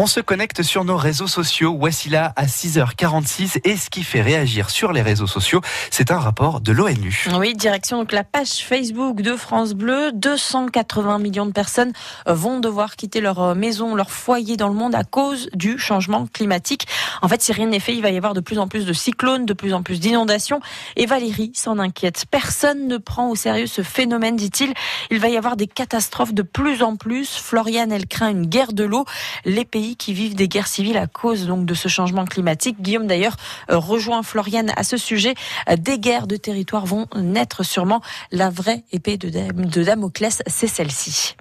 On 0.00 0.06
se 0.06 0.20
connecte 0.20 0.62
sur 0.62 0.84
nos 0.84 0.96
réseaux 0.96 1.26
sociaux. 1.26 1.76
Voici 1.76 2.08
là 2.08 2.32
à 2.36 2.46
6h46 2.46 3.58
et 3.64 3.76
ce 3.76 3.90
qui 3.90 4.04
fait 4.04 4.22
réagir 4.22 4.70
sur 4.70 4.92
les 4.92 5.02
réseaux 5.02 5.26
sociaux, 5.26 5.60
c'est 5.90 6.12
un 6.12 6.20
rapport 6.20 6.60
de 6.60 6.70
l'ONU. 6.70 7.26
Oui, 7.34 7.52
direction 7.54 7.98
donc 7.98 8.12
la 8.12 8.22
page 8.22 8.64
Facebook 8.64 9.22
de 9.22 9.34
France 9.34 9.74
Bleu. 9.74 10.12
280 10.14 11.18
millions 11.18 11.46
de 11.46 11.50
personnes 11.50 11.92
vont 12.28 12.60
devoir 12.60 12.94
quitter 12.94 13.20
leur 13.20 13.56
maison, 13.56 13.96
leur 13.96 14.12
foyer 14.12 14.56
dans 14.56 14.68
le 14.68 14.74
monde 14.74 14.94
à 14.94 15.02
cause 15.02 15.48
du 15.52 15.80
changement 15.80 16.28
climatique. 16.32 16.86
En 17.20 17.26
fait, 17.26 17.42
si 17.42 17.52
rien 17.52 17.66
n'est 17.66 17.80
fait, 17.80 17.96
il 17.96 18.02
va 18.02 18.10
y 18.10 18.16
avoir 18.16 18.34
de 18.34 18.40
plus 18.40 18.60
en 18.60 18.68
plus 18.68 18.86
de 18.86 18.92
cyclones, 18.92 19.46
de 19.46 19.52
plus 19.52 19.74
en 19.74 19.82
plus 19.82 19.98
d'inondations. 19.98 20.60
Et 20.94 21.06
Valérie 21.06 21.50
s'en 21.56 21.80
inquiète. 21.80 22.26
Personne 22.30 22.86
ne 22.86 22.98
prend 22.98 23.30
au 23.30 23.34
sérieux 23.34 23.66
ce 23.66 23.82
phénomène, 23.82 24.36
dit-il. 24.36 24.74
Il 25.10 25.18
va 25.18 25.28
y 25.28 25.36
avoir 25.36 25.56
des 25.56 25.66
catastrophes 25.66 26.34
de 26.34 26.42
plus 26.42 26.84
en 26.84 26.94
plus. 26.94 27.34
Floriane, 27.34 27.90
elle 27.90 28.06
craint 28.06 28.28
une 28.28 28.46
guerre 28.46 28.72
de 28.72 28.84
l'eau. 28.84 29.04
Les 29.44 29.64
pays 29.64 29.87
qui 29.96 30.12
vivent 30.14 30.34
des 30.34 30.48
guerres 30.48 30.66
civiles 30.66 30.96
à 30.96 31.06
cause 31.06 31.46
donc 31.46 31.66
de 31.66 31.74
ce 31.74 31.88
changement 31.88 32.24
climatique. 32.24 32.80
Guillaume 32.80 33.06
d'ailleurs 33.06 33.36
euh, 33.70 33.78
rejoint 33.78 34.22
Floriane 34.22 34.72
à 34.76 34.82
ce 34.82 34.96
sujet. 34.96 35.34
Euh, 35.68 35.76
des 35.76 35.98
guerres 35.98 36.26
de 36.26 36.36
territoire 36.36 36.86
vont 36.86 37.06
naître 37.16 37.62
sûrement. 37.64 38.00
La 38.32 38.50
vraie 38.50 38.84
épée 38.92 39.16
de 39.16 39.82
Damoclès, 39.82 40.42
c'est 40.46 40.68
celle-ci. 40.68 41.36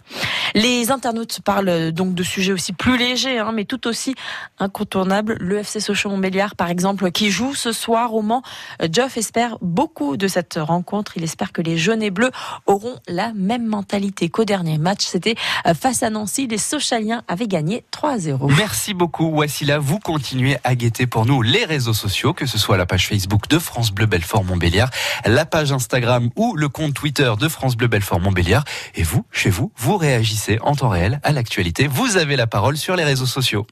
Les 0.55 0.91
internautes 0.91 1.41
parlent 1.43 1.91
donc 1.91 2.13
de 2.13 2.23
sujets 2.23 2.53
aussi 2.53 2.73
plus 2.73 2.97
légers, 2.97 3.39
hein, 3.39 3.51
mais 3.53 3.65
tout 3.65 3.87
aussi 3.87 4.15
incontournables. 4.59 5.37
Le 5.39 5.59
FC 5.59 5.79
Sochaux-Montbéliard, 5.79 6.55
par 6.55 6.69
exemple, 6.69 7.11
qui 7.11 7.31
joue 7.31 7.55
ce 7.55 7.71
soir 7.71 8.13
au 8.13 8.21
Mans. 8.21 8.43
Geoff 8.91 9.17
espère 9.17 9.57
beaucoup 9.61 10.17
de 10.17 10.27
cette 10.27 10.59
rencontre. 10.61 11.13
Il 11.17 11.23
espère 11.23 11.51
que 11.51 11.61
les 11.61 11.77
jaunes 11.77 12.01
et 12.01 12.11
bleus 12.11 12.31
auront 12.65 12.95
la 13.07 13.33
même 13.33 13.65
mentalité 13.65 14.29
qu'au 14.29 14.45
dernier 14.45 14.77
match. 14.77 15.05
C'était 15.05 15.35
euh, 15.65 15.73
face 15.73 16.03
à 16.03 16.09
Nancy. 16.09 16.47
Les 16.47 16.57
Sochaliens 16.57 17.23
avaient 17.27 17.47
gagné 17.47 17.83
3 17.91 18.17
0. 18.17 18.47
Merci 18.57 18.93
beaucoup, 18.93 19.27
Wassila. 19.27 19.79
Vous 19.79 19.99
continuez 19.99 20.57
à 20.63 20.75
guetter 20.75 21.07
pour 21.07 21.25
nous 21.25 21.41
les 21.41 21.65
réseaux 21.65 21.93
sociaux, 21.93 22.33
que 22.33 22.45
ce 22.45 22.57
soit 22.57 22.77
la 22.77 22.85
page 22.85 23.07
Facebook 23.07 23.47
de 23.49 23.59
France 23.59 23.91
Bleu 23.91 24.05
Belfort 24.05 24.43
Montbéliard, 24.43 24.89
la 25.25 25.45
page 25.45 25.71
Instagram 25.71 26.29
ou 26.35 26.55
le 26.55 26.69
compte 26.69 26.93
Twitter 26.93 27.31
de 27.39 27.47
France 27.47 27.75
Bleu 27.75 27.87
Belfort 27.87 28.19
Montbéliard. 28.19 28.63
Et 28.95 29.03
vous, 29.03 29.25
chez 29.31 29.49
vous, 29.49 29.71
vous 29.77 29.97
réagissez 29.97 30.26
en 30.61 30.75
temps 30.75 30.89
réel 30.89 31.19
à 31.23 31.31
l'actualité. 31.31 31.87
Vous 31.87 32.17
avez 32.17 32.35
la 32.35 32.47
parole 32.47 32.77
sur 32.77 32.95
les 32.95 33.03
réseaux 33.03 33.25
sociaux. 33.25 33.65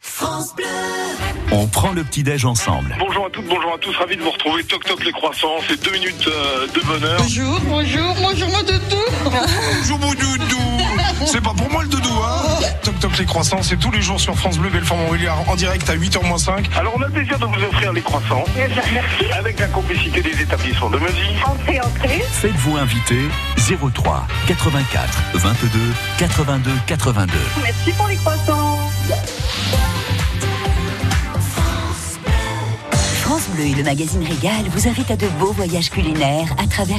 France 0.00 0.54
Bleu. 0.54 0.64
On 1.52 1.66
prend 1.66 1.92
le 1.92 2.04
petit-déj 2.04 2.44
ensemble. 2.44 2.96
Bonjour 2.98 3.26
à 3.26 3.30
toutes, 3.30 3.46
bonjour 3.46 3.74
à 3.74 3.78
tous, 3.78 3.94
ravi 3.96 4.16
de 4.16 4.22
vous 4.22 4.30
retrouver. 4.30 4.62
Toc 4.64 4.84
toc 4.84 5.04
les 5.04 5.12
croissants, 5.12 5.58
c'est 5.68 5.82
deux 5.82 5.90
minutes 5.90 6.28
euh, 6.28 6.66
de 6.68 6.80
bonheur. 6.80 7.20
Bonjour, 7.20 7.60
bonjour, 7.64 8.14
bonjour 8.22 8.48
mon 8.48 8.62
doudou. 8.62 9.04
bonjour 9.24 9.98
mon 9.98 10.14
doudou. 10.14 10.29
Les 13.20 13.26
croissants, 13.26 13.62
c'est 13.62 13.76
tous 13.76 13.90
les 13.90 14.00
jours 14.00 14.18
sur 14.18 14.34
France 14.34 14.56
Bleu 14.58 14.70
Belfort 14.70 14.96
Montbéliard 14.96 15.46
en 15.46 15.54
direct 15.54 15.88
à 15.90 15.94
8h 15.94 16.38
5. 16.38 16.70
Alors 16.74 16.94
on 16.96 17.02
a 17.02 17.06
le 17.06 17.12
plaisir 17.12 17.38
de 17.38 17.44
vous 17.44 17.62
offrir 17.64 17.92
les 17.92 18.00
croissants. 18.00 18.44
Merci. 18.56 19.30
Avec 19.38 19.60
la 19.60 19.66
complicité 19.66 20.22
des 20.22 20.40
établissements 20.40 20.88
de 20.88 20.98
musique. 20.98 21.36
Entrez, 21.46 21.80
entrez. 21.80 22.24
Faites-vous 22.30 22.78
inviter 22.78 23.28
03 23.92 24.26
84 24.46 25.22
22 25.34 25.78
82 26.18 26.70
82. 26.86 27.32
Merci 27.62 27.92
pour 27.92 28.08
les 28.08 28.16
croissants. 28.16 28.78
France 33.30 33.48
Bleu 33.50 33.66
et 33.66 33.74
le 33.74 33.84
magazine 33.84 34.24
Régal 34.24 34.64
vous 34.70 34.88
invitent 34.88 35.12
à 35.12 35.16
de 35.16 35.28
beaux 35.38 35.52
voyages 35.52 35.90
culinaires 35.90 36.52
à 36.58 36.66
travers 36.66 36.98